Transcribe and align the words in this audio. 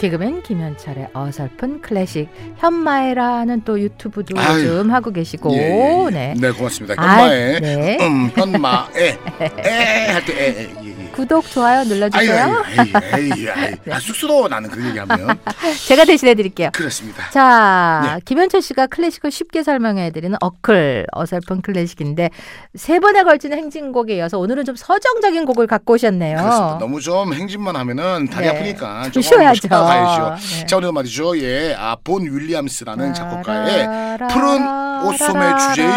개그맨 0.00 0.42
김현철의 0.44 1.08
어설픈 1.12 1.82
클래식 1.82 2.28
현마에라는 2.56 3.64
또 3.66 3.78
유튜브도 3.78 4.38
아유. 4.40 4.66
요즘 4.66 4.90
하고 4.90 5.10
계시고 5.12 5.52
예, 5.52 5.58
예, 5.58 6.04
예. 6.06 6.10
네. 6.10 6.34
네, 6.40 6.50
고맙습니다. 6.52 6.94
아, 6.96 7.18
현마에 7.18 7.60
네. 7.60 7.98
음, 8.00 8.30
현마에 8.34 9.18
에할때 9.58 10.32
에, 10.32 10.48
에, 10.62 10.70
예, 10.82 10.88
예. 10.88 10.99
구독 11.20 11.50
좋아요 11.50 11.84
눌러주세요. 11.84 12.44
아유, 12.44 12.64
아유, 12.64 12.90
아유, 13.12 13.50
아유. 13.54 13.76
네. 13.84 13.92
아, 13.92 14.00
쑥스러워 14.00 14.48
나는 14.48 14.70
그 14.70 14.82
얘기하면 14.82 15.38
제가 15.86 16.06
대신해 16.06 16.34
드릴게요. 16.34 16.70
그렇습니다. 16.72 17.28
자, 17.30 18.00
네. 18.16 18.20
김현철 18.24 18.62
씨가 18.62 18.86
클래식을 18.86 19.30
쉽게 19.30 19.62
설명해 19.62 20.12
드리는 20.12 20.34
어클 20.40 21.06
어설픈 21.12 21.60
클래식인데 21.60 22.30
세 22.74 23.00
번에 23.00 23.22
걸치는 23.22 23.58
행진곡에 23.58 24.16
이어서 24.16 24.38
오늘은 24.38 24.64
좀 24.64 24.76
서정적인 24.76 25.44
곡을 25.44 25.66
갖고 25.66 25.92
오셨네요. 25.94 26.38
그렇습니다. 26.38 26.78
너무 26.78 27.02
좀 27.02 27.34
행진만 27.34 27.76
하면은 27.76 28.30
다리 28.30 28.46
네. 28.46 28.56
아프니까 28.56 29.10
좀 29.10 29.22
쉬어야죠. 29.22 29.68
가야죠. 29.68 30.36
네. 30.60 30.66
자 30.66 30.78
오늘 30.78 30.92
말이죠. 30.92 31.38
예, 31.38 31.74
아, 31.78 31.96
본 32.02 32.22
윌리엄스라는 32.22 33.12
작곡가의 33.12 34.18
푸른 34.30 35.04
옷소매 35.04 35.54
주제의 35.58 35.90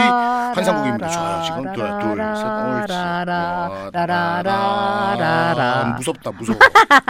환상곡 0.53 0.87
입니다. 0.87 1.09
좋아요. 1.09 1.43
지금 1.43 1.63
둘, 1.73 1.75
둘, 1.75 2.17
셋, 2.35 2.45
옳지. 2.45 2.93
어, 2.93 3.89
라라라. 3.93 5.95
무섭다, 5.97 6.31
무서워. 6.31 6.57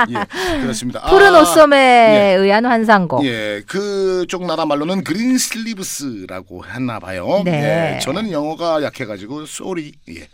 예, 0.09 0.61
그렇습니다. 0.61 1.01
푸른 1.01 1.35
아, 1.35 1.41
옷소매에 1.41 2.35
의한 2.35 2.65
환상곡. 2.65 3.25
예, 3.25 3.61
그쪽 3.67 4.45
나라 4.45 4.65
말로는 4.65 5.03
Green 5.03 5.37
Sleeves라고 5.37 6.65
했나 6.65 6.99
봐요. 6.99 7.41
네. 7.43 7.95
예, 7.95 7.99
저는 7.99 8.31
영어가 8.31 8.83
약해가지고 8.83 9.45
sorry. 9.45 9.93
예. 10.09 10.27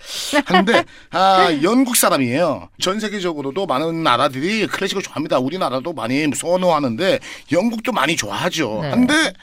한데 0.45 0.83
아, 1.11 1.47
영국 1.63 1.95
사람이에요. 1.95 2.69
전 2.81 2.99
세계적으로도 2.99 3.65
많은 3.65 4.03
나라들이 4.03 4.67
클래식을 4.67 5.01
좋아합니다. 5.03 5.39
우리나라도 5.39 5.93
많이 5.93 6.29
선호하는데 6.33 7.19
영국도 7.51 7.91
많이 7.91 8.15
좋아하죠. 8.15 8.79
네. 8.83 8.89
한데 8.89 9.33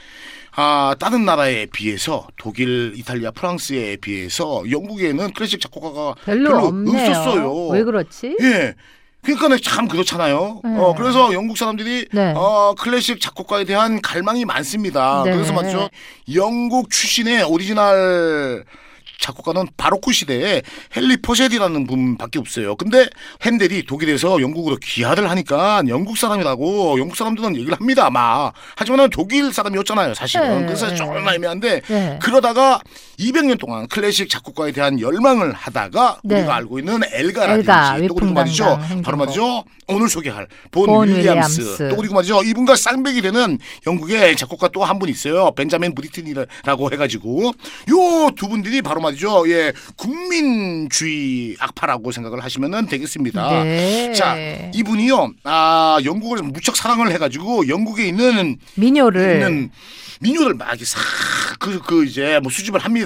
아, 0.58 0.94
다른 0.98 1.26
나라에 1.26 1.66
비해서 1.66 2.26
독일, 2.38 2.94
이탈리아, 2.96 3.30
프랑스에 3.30 3.96
비해서 3.96 4.64
영국에는 4.70 5.32
클래식 5.34 5.60
작곡가가 5.60 6.14
별로, 6.24 6.56
없네요. 6.66 7.10
없었어요. 7.10 7.68
왜 7.68 7.84
그렇지? 7.84 8.36
예. 8.40 8.74
그러니까 9.22 9.58
참 9.62 9.88
그렇잖아요. 9.88 10.60
네. 10.64 10.70
어, 10.78 10.94
그래서 10.96 11.32
영국 11.32 11.58
사람들이 11.58 12.06
네. 12.12 12.32
어, 12.36 12.74
클래식 12.78 13.20
작곡가에 13.20 13.64
대한 13.64 14.00
갈망이 14.00 14.44
많습니다. 14.44 15.24
네. 15.24 15.32
그래서 15.32 15.52
말이죠. 15.52 15.90
영국 16.34 16.90
출신의 16.90 17.42
오리지널 17.42 18.64
작곡가는 19.26 19.66
바로크 19.76 20.12
시대에 20.12 20.62
헨리 20.96 21.16
퍼셀이라는 21.16 21.86
분밖에 21.86 22.38
없어요. 22.38 22.76
근데 22.76 23.08
헨델이 23.42 23.84
독일에서 23.84 24.40
영국으로 24.40 24.76
귀화를 24.76 25.28
하니까 25.30 25.82
영국 25.88 26.16
사람이라고 26.16 26.98
영국 27.00 27.16
사람들은 27.16 27.56
얘기를 27.56 27.74
합니다. 27.74 28.06
아마 28.06 28.52
하지만은 28.76 29.10
독일 29.10 29.52
사람이었잖아요. 29.52 30.14
사실은 30.14 30.60
네. 30.60 30.66
그래서 30.66 30.94
조금 30.94 31.28
애매한데 31.28 31.80
네. 31.80 32.18
그러다가 32.22 32.80
200년 33.18 33.58
동안 33.58 33.86
클래식 33.88 34.28
작곡가에 34.28 34.72
대한 34.72 35.00
열망을 35.00 35.52
하다가 35.52 36.20
네. 36.24 36.36
우리가 36.40 36.54
알고 36.56 36.78
있는 36.78 37.00
엘가라든지 37.12 37.60
엘가, 37.70 37.96
또 38.08 38.14
그리고 38.14 38.32
말이죠. 38.32 38.78
바로. 39.02 39.16
말이죠. 39.16 39.64
오늘 39.88 40.08
소개할 40.08 40.48
본, 40.72 40.86
본 40.86 41.08
윌리엄스. 41.08 41.60
윌리엄스. 41.60 41.88
또 41.90 41.96
그리고 41.96 42.14
말이죠. 42.14 42.42
이분과 42.42 42.74
쌍벽이 42.76 43.22
되는 43.22 43.58
영국의 43.86 44.36
작곡가 44.36 44.68
또 44.68 44.84
한 44.84 44.98
분 44.98 45.08
있어요. 45.08 45.50
벤자민 45.52 45.94
브리튼이라고 45.94 46.92
해가지고 46.92 47.52
요 47.90 48.30
두 48.36 48.48
분들이 48.48 48.82
바로 48.82 49.00
말이죠. 49.00 49.48
예, 49.50 49.72
국민주의 49.96 51.56
악파라고 51.58 52.10
생각을 52.12 52.42
하시면 52.44 52.86
되겠습니다. 52.86 53.62
네. 53.64 54.12
자, 54.12 54.36
이분이요. 54.74 55.32
아, 55.44 55.98
영국을 56.04 56.42
무척 56.42 56.76
사랑을 56.76 57.10
해가지고 57.12 57.68
영국에 57.68 58.06
있는 58.06 58.56
민요를 58.74 59.34
있는 59.34 59.70
민요를 60.20 60.54
막 60.54 60.68
이렇게 60.70 60.84
싹그 60.84 61.82
그 61.86 62.04
이제 62.04 62.40
뭐 62.42 62.50
수집을 62.50 62.80
합니다. 62.80 63.05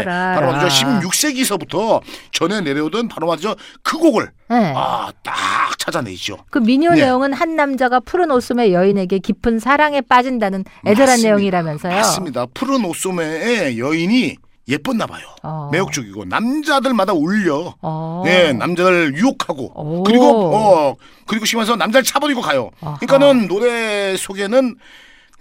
예, 0.00 0.04
바로 0.04 0.52
먼저 0.52 0.66
16세기서부터 0.68 2.00
전해 2.32 2.60
내려오던 2.60 3.08
바로 3.08 3.26
말이죠. 3.26 3.54
그 3.82 3.98
곡을 3.98 4.30
네. 4.50 4.72
아, 4.76 5.10
딱 5.22 5.78
찾아내죠. 5.78 6.38
그 6.50 6.58
민요 6.58 6.90
네. 6.90 7.02
내용은 7.02 7.32
한 7.32 7.56
남자가 7.56 8.00
푸른 8.00 8.30
옷소매 8.30 8.72
여인에게 8.72 9.18
깊은 9.18 9.58
사랑에 9.58 10.00
빠진다는 10.00 10.64
애절한 10.86 11.12
맞습니다. 11.12 11.28
내용이라면서요. 11.28 11.94
맞습니다. 11.94 12.46
푸른 12.54 12.84
옷소매의 12.84 13.78
여인이 13.78 14.36
예뻤나 14.68 15.06
봐요. 15.06 15.24
어. 15.42 15.68
매혹적이고 15.72 16.24
남자들마다 16.26 17.12
울려. 17.12 17.74
어. 17.82 18.22
네, 18.24 18.52
남자를 18.52 19.14
유혹하고 19.16 19.72
오. 19.74 20.02
그리고 20.04 20.54
어 20.54 20.94
그리고 21.26 21.44
심해서 21.44 21.74
남자를 21.74 22.04
차버리고 22.04 22.40
가요. 22.42 22.70
아하. 22.80 22.96
그러니까는 22.98 23.48
노래 23.48 24.16
속에는 24.16 24.76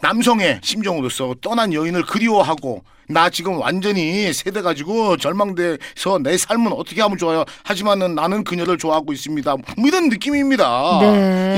남성의 0.01 0.62
심정으로서 0.63 1.35
떠난 1.41 1.73
여인을 1.73 2.03
그리워하고 2.03 2.84
나 3.07 3.29
지금 3.29 3.59
완전히 3.59 4.31
세대 4.34 4.62
가지고 4.62 5.17
절망돼서 5.17 6.19
내 6.23 6.38
삶은 6.38 6.72
어떻게 6.73 7.01
하면 7.01 7.17
좋아요. 7.17 7.44
하지만은 7.63 8.16
나는 8.16 8.44
그녀를 8.44 8.78
좋아하고 8.78 9.13
있습니다. 9.13 9.56
뭐 9.56 9.88
이런 9.88 10.09
느낌입니다. 10.09 11.00
네. 11.01 11.07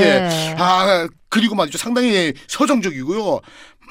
예. 0.02 0.56
아 0.58 1.08
그리고 1.30 1.56
말이죠. 1.56 1.78
상당히 1.78 2.34
서정적이고요. 2.48 3.40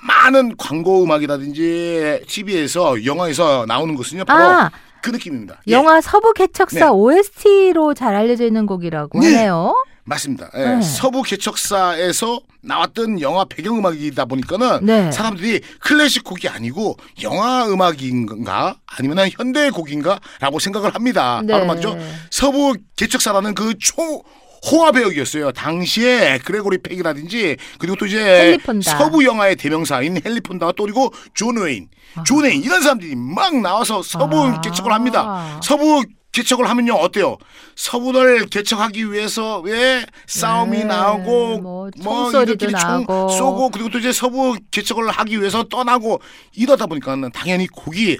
많은 0.05 0.57
광고 0.57 1.05
음악이라든지 1.05 2.23
TV에서 2.27 3.05
영화에서 3.05 3.65
나오는 3.69 3.95
것은요. 3.95 4.25
바로 4.25 4.45
아, 4.45 4.71
그 5.01 5.11
느낌입니다. 5.11 5.61
예. 5.69 5.73
영화 5.73 6.01
서부 6.01 6.33
개척사 6.33 6.87
네. 6.87 6.91
OST로 6.91 7.95
잘 7.95 8.15
알려져 8.17 8.45
있는 8.45 8.67
곡이라고 8.67 9.21
네. 9.21 9.35
하네요. 9.35 9.75
맞습니다. 10.05 10.51
예, 10.57 10.65
네. 10.77 10.83
서부 10.83 11.23
개척사에서 11.23 12.41
나왔던 12.63 13.21
영화 13.21 13.45
배경음악이다 13.45 14.25
보니까는 14.25 14.81
네. 14.83 15.13
사람들이 15.13 15.61
클래식 15.81 16.25
곡이 16.25 16.49
아니고 16.49 16.97
영화 17.23 17.67
음악인가 17.67 18.77
아니면 18.87 19.29
현대 19.31 19.71
곡인가라고 19.71 20.59
생각을 20.59 20.95
합니다. 20.95 21.43
네. 21.45 21.53
바로 21.53 21.67
말이죠. 21.67 21.97
서부 22.31 22.75
개척사라는 22.97 23.55
그 23.55 23.75
초 23.79 24.23
호화 24.71 24.93
배역이었어요. 24.93 25.51
당시에 25.53 26.39
그레고리 26.45 26.79
펙이라든지 26.79 27.57
그리고 27.79 27.97
또 27.97 28.07
이제 28.07 28.21
헨리 28.21 28.59
폰다. 28.59 28.97
서부 28.97 29.25
영화의 29.25 29.57
대명사인 29.57 30.21
헨리 30.25 30.41
폰다가 30.41 30.73
또 30.77 30.85
그리고 30.85 31.13
존 31.35 31.57
웨인, 31.59 31.89
존 32.25 32.45
웨인 32.45 32.63
이런 32.63 32.81
사람들이 32.81 33.17
막 33.17 33.57
나와서 33.61 34.03
서부 34.03 34.41
아. 34.45 34.61
개척을 34.61 34.93
합니다. 34.93 35.59
서부 35.65 36.05
개척을 36.33 36.69
하면요 36.69 36.95
어때요? 36.95 37.37
서부를 37.77 38.47
개척하기 38.47 39.13
위해서 39.13 39.61
왜 39.61 40.05
싸움이 40.27 40.79
네, 40.79 40.85
나오고 40.85 41.59
뭐 41.61 41.91
뭐 42.03 42.31
이들끼리 42.43 42.73
총 42.73 43.01
나고. 43.03 43.29
쏘고 43.29 43.71
그리고 43.71 43.91
또 43.91 43.99
이제 43.99 44.13
서부 44.13 44.57
개척을 44.71 45.11
하기 45.11 45.39
위해서 45.41 45.63
떠나고 45.65 46.21
이러다 46.55 46.87
보니까는 46.87 47.31
당연히 47.33 47.67
곡이 47.67 48.19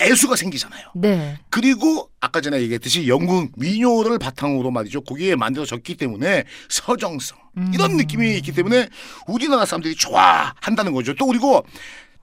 애수가 0.00 0.36
생기잖아요. 0.36 0.86
네. 0.94 1.38
그리고 1.50 2.08
아까 2.20 2.40
전에 2.40 2.60
얘기했듯이 2.62 3.08
영국 3.08 3.50
민요를 3.56 4.18
바탕으로 4.18 4.70
말이죠. 4.70 5.02
거기에 5.02 5.36
만들어졌기 5.36 5.96
때문에 5.96 6.44
서정성 6.68 7.36
이런 7.74 7.96
느낌이 7.98 8.34
있기 8.36 8.52
때문에 8.52 8.88
우리나라 9.26 9.66
사람들이 9.66 9.94
좋아한다는 9.94 10.92
거죠. 10.92 11.14
또 11.14 11.26
그리고 11.26 11.62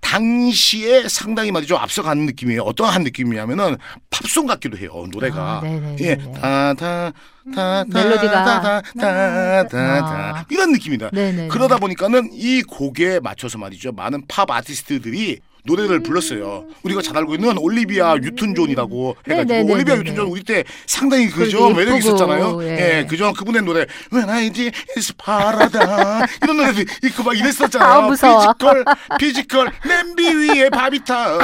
당시에 0.01 1.07
상당히 1.07 1.51
말이죠 1.51 1.78
앞서가는 1.78 2.25
느낌이에요. 2.25 2.63
어떠한 2.63 3.04
느낌이냐면은 3.04 3.78
팝송 4.10 4.48
같기도 4.48 4.78
해요 4.78 5.07
노래가. 5.12 5.62
아. 5.63 5.96
예, 6.00 6.16
다다 6.16 7.12
다다 7.54 7.86
멜로디가. 7.88 8.44
다 8.44 8.81
다다다다 8.81 10.38
아. 10.40 10.46
이런 10.50 10.72
느낌이다. 10.72 11.10
네네. 11.12 11.48
그러다 11.50 11.78
보니까는 11.78 12.30
이 12.34 12.62
곡에 12.63 13.19
맞춰서 13.19 13.57
말이죠 13.57 13.92
많은 13.92 14.24
팝 14.28 14.50
아티스트들이 14.50 15.40
노래를 15.63 16.01
불렀어요. 16.01 16.65
우리가 16.83 17.01
잘 17.01 17.17
알고 17.17 17.35
있는 17.35 17.57
올리비아 17.57 18.15
뉴튼 18.15 18.56
존이라고 18.56 19.15
해가지고 19.27 19.47
네네네네네. 19.53 19.73
올리비아 19.73 19.95
뉴튼 19.97 20.15
존 20.15 20.27
우리 20.27 20.44
때 20.44 20.63
상당히 20.85 21.29
그죠 21.29 21.69
매력 21.71 21.97
있었잖아요. 21.97 22.63
예. 22.63 23.00
예, 23.00 23.06
그죠 23.06 23.33
그분의 23.33 23.63
노래 23.63 23.85
When 24.11 24.29
I 24.29 24.50
Did 24.51 24.71
Is 24.97 25.13
파라다 25.17 26.25
이런 26.44 26.57
노래도 26.57 26.81
있고 27.03 27.23
막 27.23 27.38
이랬었잖아요. 27.38 27.89
아. 27.89 28.09
physical 28.10 28.86
physical 29.19 29.71
냄비 29.85 30.27
위에 30.33 30.69
밥이 30.69 31.13
타 31.13 31.36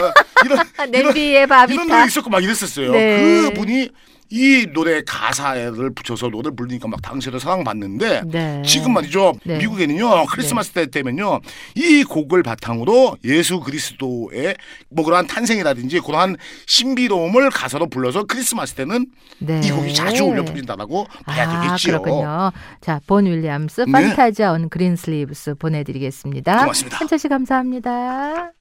이런 0.45 0.59
아, 0.77 0.85
냄비에 0.85 1.45
밥이 1.45 1.73
이런 1.73 1.87
타. 1.87 1.95
노래 1.97 2.07
있었고 2.07 2.29
막 2.29 2.43
이랬었어요. 2.43 2.91
네. 2.91 3.41
그분이 3.49 3.89
이 4.29 4.67
노래 4.73 5.03
가사를 5.03 5.93
붙여서 5.93 6.29
노래를 6.29 6.55
부르니까 6.55 6.87
막 6.87 7.01
당시에도 7.01 7.39
사랑받는데 7.39 8.21
네. 8.25 8.61
지금 8.65 8.93
말이죠. 8.93 9.33
네. 9.45 9.57
미국에는요 9.59 10.25
크리스마스 10.25 10.71
때 10.71 10.87
되면요 10.87 11.41
이 11.75 12.03
곡을 12.03 12.43
바탕으로 12.43 13.17
예수 13.23 13.59
그리스도의 13.59 14.55
뭐 14.89 15.05
그러한 15.05 15.27
탄생이라든지 15.27 15.99
그러한 15.99 16.37
신비로움을 16.65 17.49
가사로 17.51 17.87
불러서 17.87 18.23
크리스마스 18.23 18.73
때는 18.73 19.07
네. 19.39 19.61
이 19.63 19.71
곡이 19.71 19.93
자주 19.93 20.23
울려 20.23 20.43
퍼진다라고 20.43 21.05
봐야 21.25 21.49
아, 21.49 21.61
되겠지요. 21.67 22.01
그렇군요. 22.01 22.51
자, 22.81 22.99
본 23.07 23.25
윌리엄스 23.25 23.81
네. 23.81 23.91
판타지아 23.91 24.53
온 24.53 24.69
그린 24.69 24.95
슬리브스 24.95 25.55
보내드리겠습니다. 25.55 26.59
고맙습니다. 26.59 26.97
한철 26.97 27.19
씨 27.19 27.27
감사합니다. 27.27 28.55